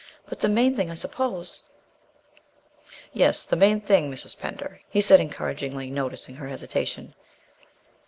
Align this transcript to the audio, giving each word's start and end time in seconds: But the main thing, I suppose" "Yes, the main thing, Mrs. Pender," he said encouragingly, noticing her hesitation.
But 0.25 0.39
the 0.39 0.49
main 0.49 0.75
thing, 0.75 0.89
I 0.89 0.95
suppose" 0.95 1.61
"Yes, 3.13 3.43
the 3.45 3.55
main 3.55 3.81
thing, 3.81 4.11
Mrs. 4.11 4.35
Pender," 4.39 4.81
he 4.89 4.99
said 4.99 5.19
encouragingly, 5.19 5.91
noticing 5.91 6.33
her 6.37 6.47
hesitation. 6.47 7.13